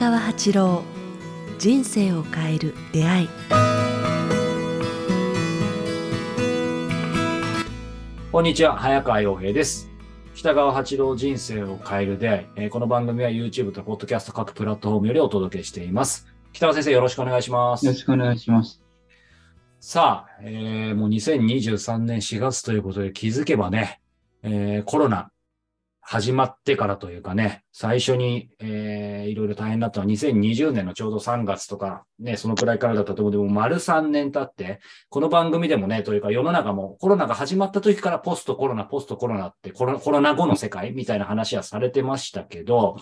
[0.00, 0.82] 川八郎
[1.58, 3.28] 人生を変える出会い。
[8.32, 9.90] こんにちは早川洋平です。
[10.34, 16.26] 北川八郎人生を変える出会い、えーこの番組は YouTube と Podcast 各プラットフォームよりお届けしています。
[16.54, 17.84] 北川先生よろしくお願いします。
[17.84, 18.82] よろしくお願いします。
[19.80, 24.00] さあ、えーもう2023年4月ということで気づけばね、
[24.44, 25.30] えーコロナ
[26.12, 33.30] 始まってからというかね、最初に、えーいろいろ大変だったのは2020年のちょうど3月とか、ね、そのくらいからだったと思う。
[33.30, 42.96] でも丸3年経って、この番組でもね、というか世の中もコロナが始まった時からポストコロナ、ポストコロナってコロコロナ後の世界みたいな話はされてましたけど、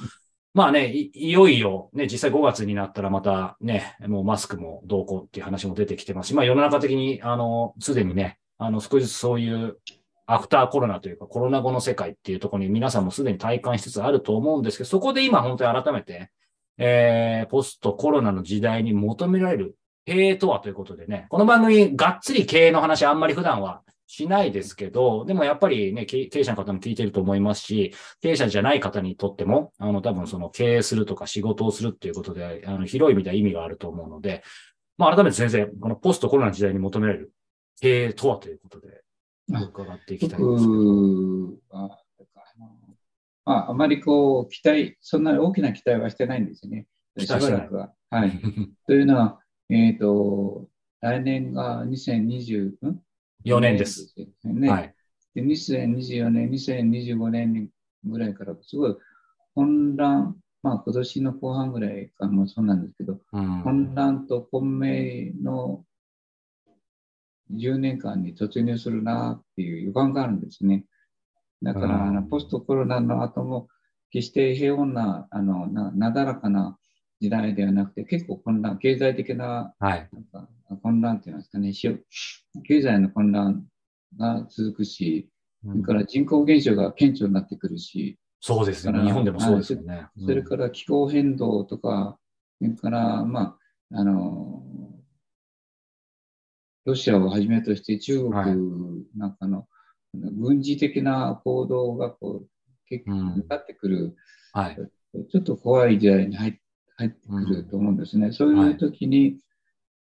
[0.52, 9.78] まあね、いいよいよ、ね、実際5月になったらまたね、もうマスクもどうこうっていう話も出てきてますし、まあ世の中的に、あの、すでにね、あの、少しずつそういう
[10.30, 16.30] アフターコロナというかコロナ後の世界っていうところに皆さんもすでに体感しつつあると思うんですけど、そこで今本当に改めて、
[16.76, 34.42] えー、ポストコロナの時代に求められる経営とはということでね、この番組がっつり経営の話あんまり普段はしないですけど、でもやっぱりね、経営者の方も聞いてると思いますし、経営者じゃない方にとっても、あの、多分その経営するとか仕事をするっていうことで、あの、広い意味では意味があると思うので、
[34.98, 37.32] まあ、改めて先生、このポストコロナの時代に求められる
[37.80, 39.02] 経営とはということで、
[39.48, 41.88] 伺っていきたいんですけど。
[43.44, 46.86] まあ、あまりこう、期待、そんなに大きな期待はしてないんですね。
[47.18, 47.92] しばらくは。
[48.10, 48.32] はい。
[48.86, 49.40] というのは、
[49.70, 50.68] えっ、と、
[51.00, 53.02] 来年が2020、ん
[53.46, 54.14] ？4年です。。
[54.44, 54.68] ね。
[54.68, 54.94] はい。
[55.34, 57.70] で2024年、2025年
[58.04, 58.96] ぐらいから、すごい
[59.54, 65.84] 混乱、まあ今年の後半ぐらいからもそうなんですけど、うん混乱と混迷の
[67.52, 70.84] 10年間に突入するなっていう予感があるんですね。
[71.62, 73.68] だから、うんあのポストコロナの後も
[74.10, 76.78] 決して平穏な、あのななだらかな
[77.20, 80.08] 時代ではなくて、結構混乱、経済的なはい。
[80.12, 80.48] なんか
[80.82, 81.88] 混乱っていうんですかね、し
[82.64, 83.64] 経済の混乱
[84.16, 85.28] が続くし、
[85.64, 89.02] それから人口減少が顕著になってくるし、そうですね。
[89.02, 90.06] 日本でもそうですよね。
[90.24, 92.18] それから気候変動とか、
[92.58, 93.56] それから、ま
[93.90, 94.62] あ、あの、
[96.88, 98.56] ロシアをはじめとして中国はい。
[99.18, 99.66] なんかの、
[100.14, 102.48] 軍事的な行動がこう
[102.88, 104.16] 結構うん向かってくる、
[104.52, 104.78] はい。
[105.30, 106.60] ちょっと怖い時代に入って
[107.28, 108.32] くると思うんですね。
[108.32, 109.38] そういう時に、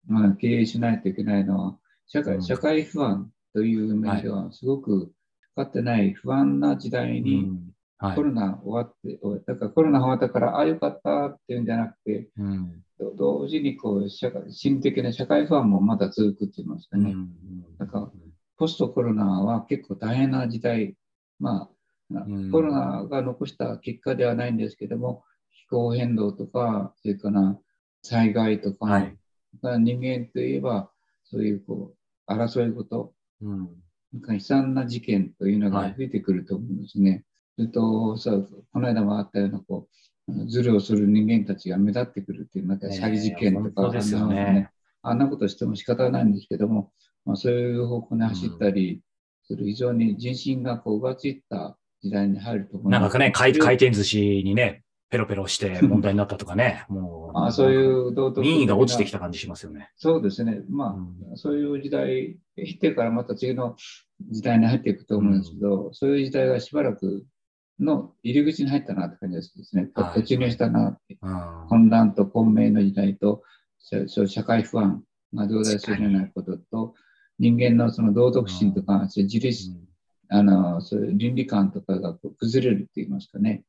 [0.05, 2.25] まあ、経営しないといけないのは、社うん。
[2.25, 5.07] 会社会不安という面では、すごく
[5.55, 7.49] かかってない不安な時代に、
[7.97, 8.21] コ。
[8.21, 12.67] ロナ終わって、だからコロナ終わったから、ああ、よかったっていうんじゃなくて、うん。
[12.67, 12.73] ど
[13.17, 17.15] 同時にこう社会心理的な社会不安もまだ続くって言いますかね。
[17.77, 18.11] なんか
[18.57, 20.95] ポストコロナは結構大変な時代、
[21.39, 21.69] まあ、
[22.09, 27.57] うんコロナが残した結果ではないんですけども、気候変動とか、それから
[28.03, 29.17] 災害とか、はい。
[29.61, 30.91] 人間といえば、
[31.23, 31.95] そういうこ
[32.27, 33.69] う争い事、うん
[34.13, 37.25] なんか悲惨な事件というのが増えてくると思うんですね。
[37.57, 38.31] それとさ、
[38.71, 39.95] この間もあったようなこう、
[40.27, 44.69] ズルをする人間たちが目立ってくるっていう、なんか詐欺事件とか、ええ本当ですよね
[45.01, 46.91] あんなことしても仕方ないんですけども、
[47.25, 49.01] まあ、そういう方向に走ったり
[49.43, 53.01] する、非常に人心がこう浮ついた時代に入ると思います。
[53.01, 59.91] なんかね、回回転寿司にね、ペロペロして問題になったとかね、もう、 あそういう道徳民意が落ちてきた感じしますよね。
[59.95, 60.61] そうですね。
[60.69, 63.75] まあ、うそういう時代、経ってからまた次の
[64.31, 67.25] 時代に入っていくと思うんですけど、そういう時代がしばらく
[67.79, 69.89] の入り口に入ったなって感じですね。
[69.93, 71.17] はい突入したなって。
[71.21, 73.43] うん混乱と混迷の時代と、
[73.79, 75.03] そそう社会不安
[75.33, 76.93] が増大するようなことと、
[77.39, 79.71] 人間のその道徳心とか、自立、
[80.29, 83.63] あの、そういう倫理観とかが崩れるって言いますかね。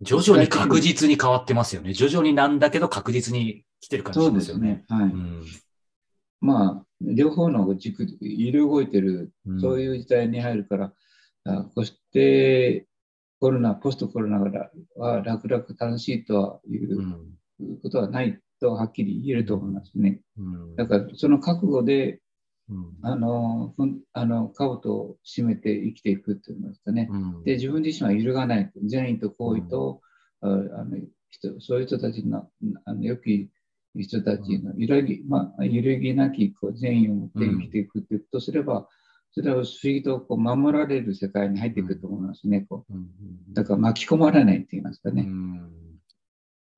[0.00, 1.92] 徐々に確実に変わってますよね。
[1.92, 4.74] 徐々になんだけど確実に来てる感じそうしまよね。
[4.74, 5.00] ですすね。
[5.00, 5.12] はい。
[5.12, 5.44] うん
[6.40, 10.92] まあ、両方の軸、揺れ動いてるうんそういう時代に入るから、
[11.44, 12.86] あそして
[13.40, 20.20] コロナ、ポストコロナがは楽々楽しいとはいううんことはないとはっきり言えると思いますね。
[20.38, 22.20] うんだからその覚悟で、
[22.68, 23.74] うんあの、
[24.12, 27.08] あの、兜を締めて生きていくといいますかね。
[27.10, 28.72] うんで、自分自身は揺るがない。
[28.84, 30.00] 善意と行為と、
[30.40, 30.50] ああ
[30.84, 30.98] の
[31.30, 32.48] 人そういう人たちの、
[32.84, 33.50] あの良き
[33.94, 38.88] 人たちの揺らぎ、まあ、揺るぎなきこう善意を持って生きていくっていうことをすれば、
[39.38, 42.64] それは不思議とこう守られる世界に入っていくと思いますね。
[42.66, 45.22] こううんだから巻き込まれないって言いますかうね。
[45.24, 45.70] ん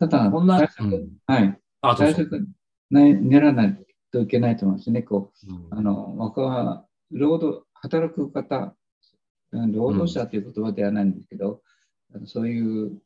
[0.00, 1.60] ただ、こんなはい。
[1.82, 1.94] あ。
[1.94, 2.48] 対策
[2.90, 5.02] ね練らないといけないと思いますね。
[5.02, 8.74] こううんあの、僕は、労働、働く方、
[9.52, 11.62] うん労働者という言葉ではないんですけど、
[12.12, 13.00] あのそういう、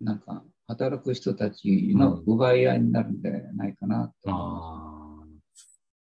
[0.00, 4.84] なんか、働く人たちの奪い合いになるんじゃないかなと思います。
[4.84, 4.89] あー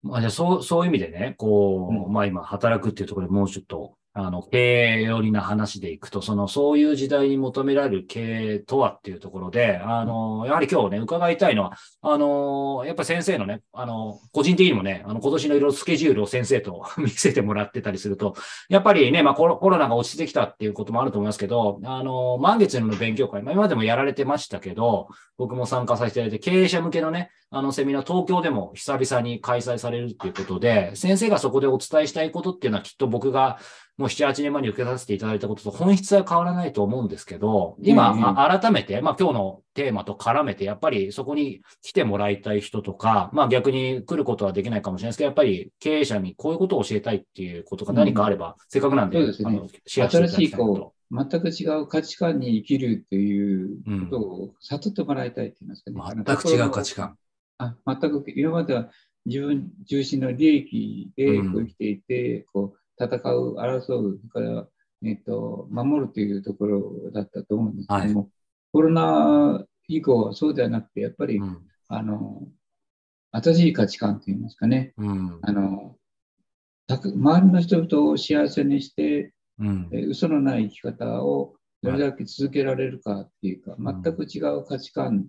[0.03, 2.13] まあ、じゃあそう、そういう意味でね、こう、うん。
[2.13, 11.73] まあ今、働くっていうところでもうちょっと、あの、経営寄りな話でいくと、その、そういう時代に求められる経営とはっていうところで、あの、やはり今日ね、伺いたいのは、
[12.03, 18.35] あの、やっぱ先生のね、あの、個人的にもね、あの、今年のいろいろスケジュールを先生と 見せてもらってたりすると、
[18.69, 25.07] やっぱりね、まあコロコロナが落ちてきたっていうこともあると思いますけど、あの、満月の勉強会、まあ今までもやられてましたけど、
[25.39, 33.59] 僕も参加させていただいて、経営者向けのね、あのセミナー、東京でも久々に開催されるっていうことで、先生がそこでお伝えしたいことっていうのはきっと僕が
[33.97, 38.39] もう7、8年前に受けさせていただいたことと本質は変わらないと思うんですけど、今、うんうん。
[38.39, 49.50] あ改めて、まあ今日のテーマと絡めて、やっぱりそこに来てもらいたい人とか、まあ逆に来ることはできないかもしれないですけど、やっぱり経営者にこういうことを教えたいっていうことが何かあれば、せっかくなんで、そうですね。
[49.50, 53.77] あのシェアしていたいきたいなと全く違う価値観に生きるという
[54.09, 55.97] ことを悟ってもらいたいって言いますかね。
[56.01, 57.15] あの全く違う価値観。
[57.86, 58.92] あ全く、今までは
[59.25, 61.51] 自分中心の利益でうん。
[61.54, 64.68] こう生きていて、こう戦う、争う、それから、
[65.04, 68.30] えっと、守るというところだったと思うんですけども、
[68.71, 71.62] コロナ以降はそうではなくて、やっぱり、うん。
[71.89, 72.48] あの、
[73.31, 75.39] 新しい価値観といいますかね、うん。
[75.42, 75.98] あの、
[76.88, 79.89] たく周りの人々を幸せにして、うん。
[79.92, 84.04] えー嘘のない生き方をどれだけ続けられるかっていうか、うん。
[84.04, 85.27] 全く違う価値観、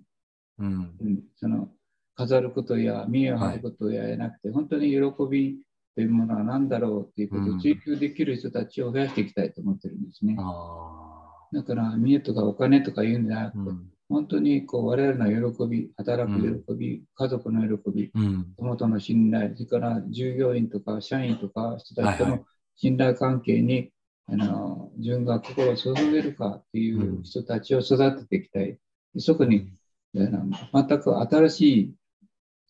[0.59, 0.95] うん。
[1.01, 1.23] うん。
[1.37, 1.71] その
[2.16, 4.99] 飾ることや見栄を張ることややなくて、本当に喜
[5.31, 5.58] び
[5.94, 10.37] というものは何だろうっていうことを追求できる人たちを増やしていきたいと思ってるんですね。
[10.38, 11.05] あ
[11.52, 13.64] だから見栄とかお金とか言うんじゃなくあ。
[13.64, 13.87] て、うん。
[14.08, 18.46] 本当にこう我々の喜び、働く喜び、家族の喜び、うん。
[18.58, 22.44] 友との信頼、それから従業員とか社員とか人たちとはいはの
[22.76, 23.90] 信頼関係に、
[24.26, 28.78] あの自分が心を注げるかっていう人たちを育てていきたい。
[29.19, 29.70] そこに
[30.12, 31.94] 全く新しい、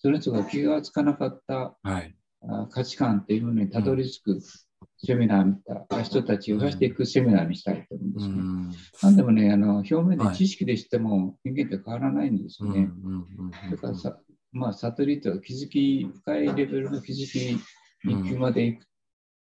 [0.05, 2.15] その人が気がつかなかったはい。
[2.47, 4.41] あ価値観っていうものにたどり着く
[4.99, 8.35] セミナーみたいな人たちを増やしていくセミナーにしたいと思うんでうすね。
[8.35, 8.71] ん。
[9.03, 12.69] なんでもね、あの表面ではい知識でしても人間って変わらないんですうん。
[12.69, 12.91] よね。
[13.03, 13.51] うん。
[13.71, 14.19] だからさ、
[14.53, 17.37] まあ、悟りと気づき、深いレベルの気づき
[18.07, 18.87] に行くまで行く,、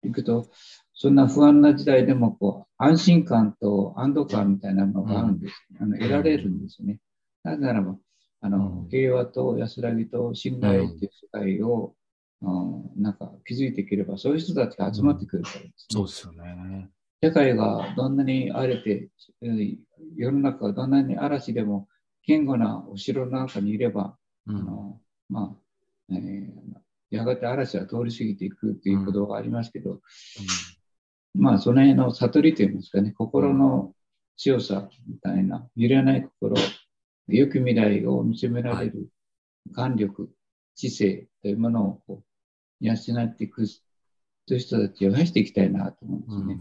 [0.03, 0.49] 行くと、
[0.93, 5.67] そんな不安な時代でもこう安心感と安堵感みたいなのがあるんです。
[5.81, 7.01] あの得られるんですよね。
[7.43, 7.97] なぜならば、
[8.45, 11.95] あのうん平和と安らぎと信頼っていう世界を、
[12.41, 15.71] うんなんか気づいていければ、そういう人たちが集まってくるからですね。
[15.89, 16.89] そうですよね。
[17.23, 19.09] 世界がどんなに荒れて、
[19.41, 19.77] えー
[20.17, 21.87] 世の中がどんなに嵐でも、
[22.27, 24.15] 堅固なお城の中にいれば、
[24.45, 24.55] うん。
[24.57, 25.55] あのま
[26.11, 26.49] あ、えー
[27.09, 30.01] やがて嵐は通り過ぎていくということがありますけど、
[31.33, 33.93] まあ、その辺の悟りといいますかね、心の
[34.37, 36.55] 強さみたいな、揺れない心、
[37.27, 39.07] 良き未来を見つめられる
[39.71, 40.29] 眼力、
[40.75, 42.23] 知性というものをこ
[42.81, 43.65] う養っていく
[44.47, 46.59] という人たちを増やしていきたいなと思うんですうんね。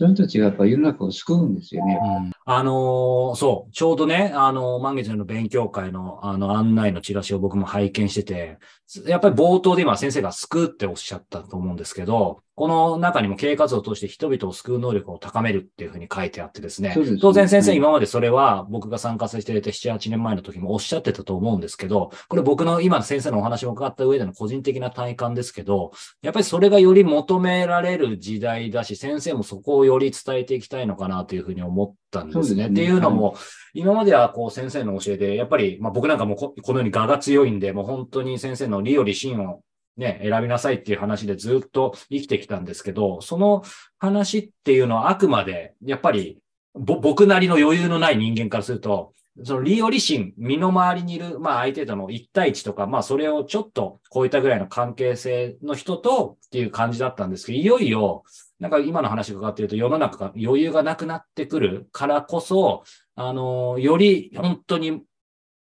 [0.00, 2.00] その人たちがやっぱ世の中を救うんですよね。
[2.02, 8.58] うんあのーそう、ちょうどね、あのー満月の勉強会の、あの、案内のチラシを僕も拝見してて、
[9.06, 16.92] やっぱり冒頭で今先生が救うっておっしゃったと思うんですけど、この中にも経営活動を通して人々を救う能力を高めるっていうふうに書いてあってですね。
[16.92, 32.44] すね当然先生、はい今までそれは僕が参加させていただいた7、8年前の時もおっしゃってたと思うんですけど、これ僕の今の先生のお話を伺った上での個人的な体感ですけど、やっぱりそれがより求められる時代だし、先生もそこをより伝えていきたいのかなというふうに思ったんですね。
[32.44, 33.36] すねっていうのも、
[33.72, 39.62] 今まではこう先生の教えで、やっぱり、まあ僕なんかもここのように我が強いんで、もう本当に先生の理より真を
[40.00, 43.62] ね、選びなさいっていう話でずっと生きてきたんですけど、その
[43.98, 46.38] 話っていうのはあくまで、やっぱり、
[46.74, 49.12] 僕なりの余裕のない人間からすると、
[49.44, 58.24] その利より心、身の回りにいる、まあ相手との1対1とか、まあそれをちょっと超えたぐらいの関係性の人とっていう感じだったんですけど、いよいよ、
[58.58, 62.84] なんか今の話が伺っていると世の中が余裕がなくなってくるからこそ、
[63.16, 65.02] あの、より本当に、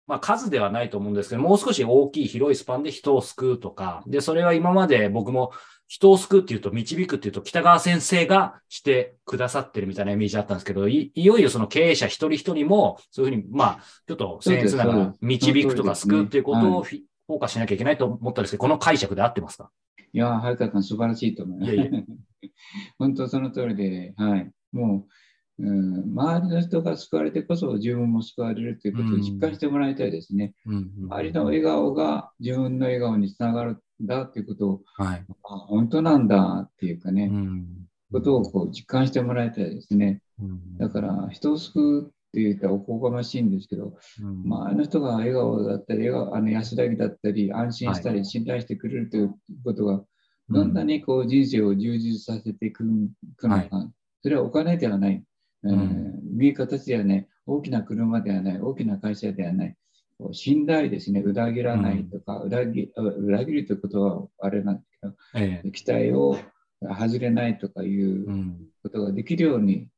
[0.09, 5.53] まあ数ではないと思うんですけど、もう少し大きい広いスパンで人を救うとか、で、それは今まで僕も
[5.87, 19.71] 人を救うっていうと、導くっていうと、北川先生がしてくださってるみたいなイメージあったんですけど、いいよいよその経営者一人一人も、そういうふうに、まあ、ちょっと僭越ながら導くとか救うっていうことをフォーカスしなきゃいけないと思ったんですけど、この解釈で合ってますか？
[20.13, 21.75] いやー、早川さん、素晴らしいと思います。
[21.75, 22.05] いやい
[22.99, 24.51] 本当その通りで、はい。
[24.73, 25.13] もう、
[25.61, 30.55] うん、周りの人が救われてこそ自分も救われるということを実感してもらいたいですね。
[30.67, 35.25] うん周りの笑顔が自分の笑顔につながるんだということを、はい。
[35.45, 37.67] あ、本当なんだっていうかね、うん。
[38.13, 40.23] ことをこう実感してもらいたいですね。
[40.41, 40.79] うん。
[40.79, 44.45] だから、人を救うって言ったらおこがましいんですけど、うん。
[44.45, 49.35] まあ、あの人が笑顔だったり、笑顔あの安らぎだったり、安心したり、信頼してくれるという
[49.65, 50.05] ことが、
[50.49, 53.69] どんなにこう人生を充実させていくのか、
[54.23, 55.28] それはお金ではない、えー
[55.63, 56.21] うん。
[56.37, 59.77] 見え形ではない、大きな車ではない、大きな会社ではない、
[60.33, 65.71] 信頼ですね、裏切らないとか、裏切あ裏切るということはあれなんですけど、ええ。
[65.71, 66.37] 期待を
[66.83, 68.67] 外れないとかいううん。
[68.83, 69.89] ことができるように、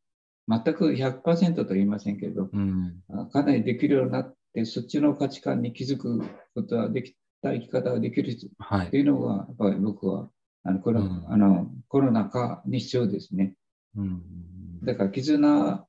[0.48, 3.02] 全く100%とは言いませんけど、うん。
[3.10, 6.22] あかなりできるようになって、そっちの価値観に気づく
[6.54, 8.90] ことができた生き方ができる人はい。
[8.90, 10.28] というのが、やっぱり僕は
[10.64, 11.24] あのコロ,、うん。
[11.32, 13.54] あのコロナ禍に必要ですね。
[13.96, 14.22] うん
[14.82, 15.86] だから絆、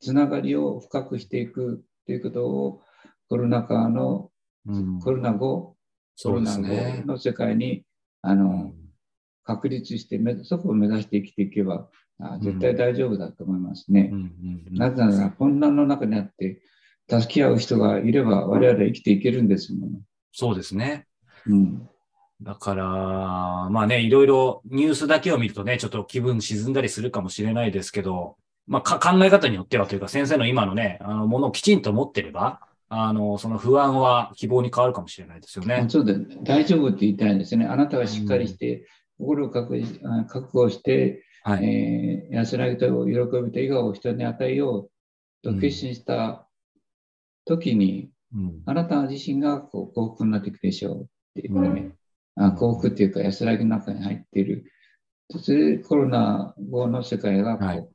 [0.00, 2.82] つながりを深くしていくということを、
[3.28, 4.30] コロナ禍の、
[4.66, 5.76] うんコロナ後、
[6.22, 7.06] コロナ後。
[7.06, 7.84] の世界に
[8.20, 8.72] あの
[9.44, 11.88] 確立してめ、そこを目指して生きていけば、
[12.20, 14.10] あ絶対大丈夫だと思いますね。
[14.12, 16.62] うんうんうんなぜなら、混乱の中にあって、
[17.08, 19.92] 助け合う人がいれば、我々は生きていけるんですもの。
[20.32, 21.06] そうですね。
[21.46, 21.88] うん、
[22.42, 22.84] だから、
[23.70, 35.86] まあね、いろいろニュースだけを見るとね、ちょっと気分沈んだりするかもしれないですけど、まあか考え方によってはというか、先生の今のね、あの、ものをきちんと持ってれば、あの、その不安は希望に変わるかもしれないですよね。
[35.88, 37.66] そうで大丈夫って言いたいんですね。
[37.66, 38.86] あなたがしっかりして、
[39.18, 41.64] 心を覚悟して、はい。
[41.64, 44.90] えー安らぎと喜びと笑顔を人に与えよう
[45.42, 46.46] と決心した
[47.44, 52.01] 時に、うんあなた自身がこう幸福になっていくでしょうっていうね、うんあ
[52.36, 54.64] 幸福っていうか安らぎの中に入っている。
[55.88, 57.88] コロナ後の世界がこう、はい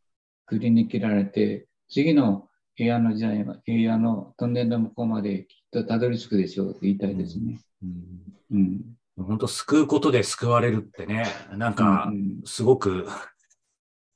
[0.48, 7.60] くり抜けられて、次の平和の時代は平和のトンネルの向こうまできっとたどり着くでしょうって言いたいですね。
[7.84, 8.82] うんうん。
[9.17, 13.08] 本当救うことで救われるってね、なんかう、んすごく、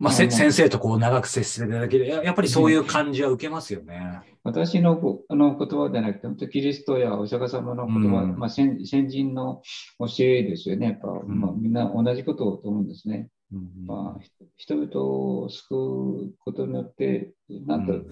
[0.02, 4.20] まあ、先生とこう長く接するだけで、ややっぱりそういう感じは受けますよね。
[4.44, 9.62] 私のこあの言葉ではなくて、本当キリストやお釈迦様の言葉、うんまあ、先先人の
[10.00, 10.88] 教えですよね。
[10.88, 13.30] やっぱ、んまあ、みんな同じことをと思うんですね。
[13.54, 18.06] うんまあ、ひ人々を救うことによって、なんと、うん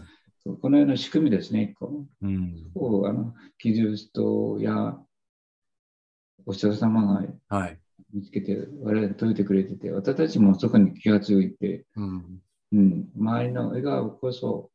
[0.61, 1.75] このような仕組みですね。
[1.79, 2.71] こううん
[3.07, 4.97] あのキリストや
[6.45, 7.79] お釈迦様がはい。
[8.13, 12.41] 見つけて、我々に説いてくれてて、私たちもそこに気がついて、うん
[12.73, 14.69] うん、周りの笑顔こそ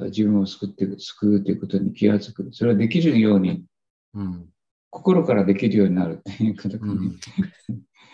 [0.00, 2.48] 自分を救って救うということに気がつく。
[2.52, 3.64] それができるように、
[4.14, 4.48] うん
[4.90, 7.18] 心からできるようになるっていうことがね、うん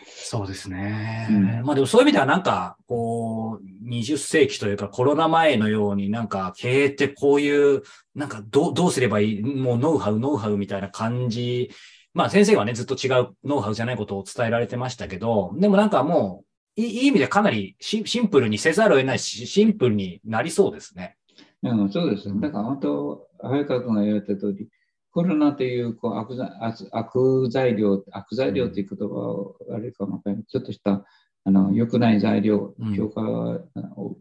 [0.06, 1.26] そうですね。
[1.30, 7.82] うんまあでもそういう意味ではなんか、こう、20世紀というかコロナ前のようになんか経営ってこういう、
[8.14, 11.70] なんかどうどうすればいい、もうノウハウ、ノウハウみたいな感じ。
[12.12, 16.44] まあ先生はね、ずっと違うノウハウじゃないことを伝えられてましたけど、でもなんかも
[16.76, 21.16] う、いい意味でかなりシンプルにせざるを得ないし、シンプルになりそうですね。
[21.62, 22.28] うん、そうです。
[22.40, 24.68] だから本当、早川君が言われた通り、
[25.12, 31.04] コロナというこう悪材悪悪材料、悪材料という言葉をあれかもわかんないちょっとした
[31.44, 33.22] あの良くない材料うん、教科、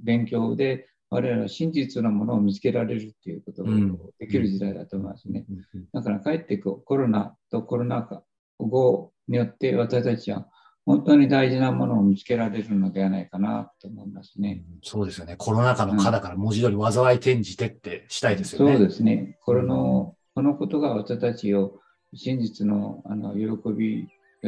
[0.04, 5.46] 勉強で我々は真実のものを見つけられるということがうんできる時代だと思いますね。
[5.94, 8.24] だからかえってコロナとコロナ禍
[8.60, 10.48] 後によって私たちは
[10.86, 14.64] 本当に大事なものを見つけられるのではないかなと思いますね。
[14.84, 15.36] そうですよね。
[15.38, 18.78] コロナ禍の禍だから文字通り災い転じてってしたいですよね。
[18.78, 19.38] そうですね。
[19.44, 21.80] これの、このことが私たちを
[22.14, 24.08] 真実のあの喜び、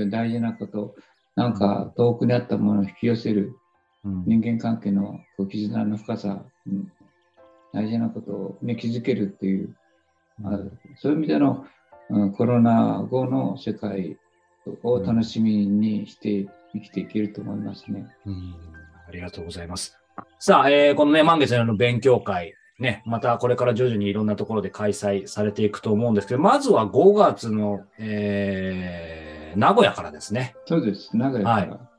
[0.09, 0.95] 大事なこと、
[1.35, 3.55] なんか遠くにあったものを引き寄せるうん
[4.03, 6.91] 人間関係のこう絆の深さ、うん
[7.73, 9.73] 大事なことに気づけるっていう、
[10.43, 10.59] あ
[10.97, 11.65] そういう意味での、
[12.09, 14.17] うんコロナ後の世界
[14.83, 18.05] を楽しみにして生きていけると思いますね。
[18.25, 18.55] うん
[19.07, 19.97] ありがとうございます。
[20.39, 30.55] さあ、えーこのね、満月の勉強会、ね、またこれから徐々にいろんなところで開催されていくと思うんですけど、まずは5月の、えー名古屋からですね。
[30.65, 31.15] そうです。
[31.15, 31.63] 長屋から。
[31.63, 31.90] い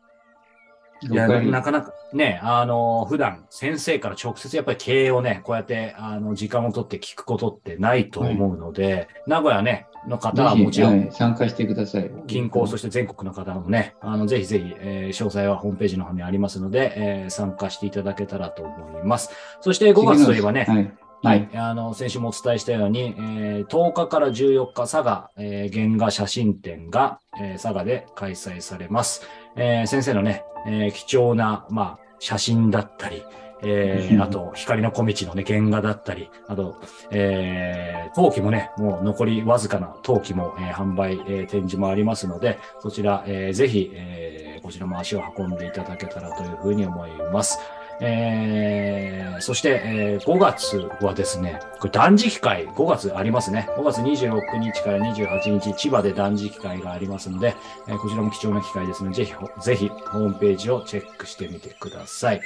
[1.08, 12.10] なかなかね、あの、普段先生から直接やっぱり経営をね、こうやって、あの、時間を取って聞くことってないと思うので、名古屋ね、の方はもちろん、はい参加してください。
[12.26, 19.30] 近郊、そして全国の方もね、あの、ぜひぜひ、えー詳細はホームページの方にありますので、えー参加していただけたらと思います。
[19.60, 20.92] そして5月といえばね、はい。
[21.24, 29.22] はい、あの、先週もお伝えしたように、えー10日から14日、佐賀、えー原画写真展が、えー佐賀で開催されます。
[29.56, 33.24] えー先生のね、えー貴重な、まあ、写真だったり、
[33.64, 36.76] えーあと、光の小道のね、原画だったり、あと、
[37.10, 47.58] えー陶器もね、もう残りわずかな陶器も、えー販売、えー展示もありますので、そちら、えーぜひ、えーこちらも足を運んでいただけたらというふうに思います。
[48.00, 53.68] えー、そして、えー5月はですね、これ断食会、5月ありますね。
[53.76, 57.54] 5月26日から28日、千葉で断食会がありますので、
[57.88, 62.40] えーこちらも貴重な機会ですので、ぜひ、ぜひ、ホームページをチェックしてみてください。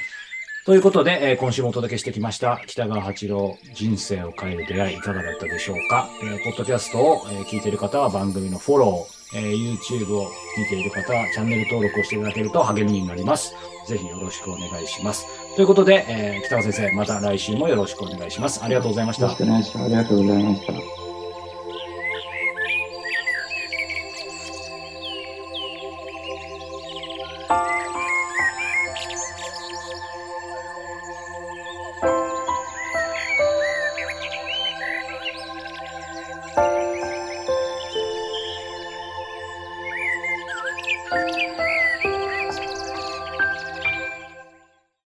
[0.65, 6.07] ということで、えー今週もお届けしてきました、北川八郎人生を変える出会い、いかがだったでしょうか？
[6.23, 13.53] えーポッドキャストを、えー聞いている方は番組のフォロー、えー YouTube を見ている方はチャンネル登録をしていただけると励みになります。
[13.85, 15.25] ぜひよろしくお願いします。
[15.55, 18.63] ということで、えー北川先生、また来週もよろしくお願いします。
[18.63, 19.37] ありがとうございましたよろし。
[19.37, 19.85] くお願いします。
[19.85, 21.06] ありがとうございました。